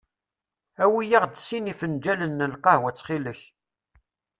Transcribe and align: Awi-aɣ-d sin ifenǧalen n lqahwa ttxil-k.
Awi-aɣ-d 0.83 1.35
sin 1.39 1.71
ifenǧalen 1.71 2.39
n 2.45 2.49
lqahwa 2.55 2.89
ttxil-k. 2.91 3.41